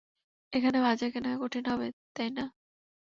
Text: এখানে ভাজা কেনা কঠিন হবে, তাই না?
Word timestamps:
এখানে 0.53 0.77
ভাজা 0.79 1.07
কেনা 1.13 1.31
কঠিন 1.41 1.63
হবে, 1.65 1.87
তাই 2.15 2.29
না? 2.29 2.43